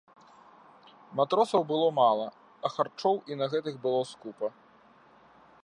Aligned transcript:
Матросаў 1.19 1.61
было 1.71 1.87
мала, 1.99 2.25
а 2.69 2.71
харчоў 2.77 3.15
і 3.33 3.37
на 3.43 3.51
гэтых 3.55 3.75
было 3.85 4.01
скупа. 4.13 4.47